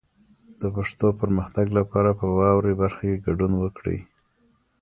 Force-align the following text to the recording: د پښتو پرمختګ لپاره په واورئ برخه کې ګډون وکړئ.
د 0.59 0.63
پښتو 0.75 1.07
پرمختګ 1.21 1.65
لپاره 1.77 2.09
په 2.19 2.25
واورئ 2.37 2.73
برخه 2.81 3.03
کې 3.11 3.23
ګډون 3.27 3.51
وکړئ. 3.57 3.99